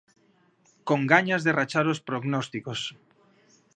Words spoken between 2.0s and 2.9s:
prognósticos.